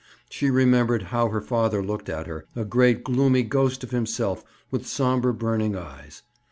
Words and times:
She 0.31 0.49
remembered 0.49 1.03
how 1.13 1.27
her 1.29 1.41
father 1.43 1.83
looked 1.83 2.09
at 2.09 2.25
her, 2.25 2.47
a 2.55 2.65
great 2.65 3.03
gloomy 3.03 3.43
ghost 3.43 3.83
of 3.83 3.91
himself 3.91 4.43
with 4.71 4.87
somber 4.87 5.31
burning 5.31 5.75
eyes. 5.75 6.23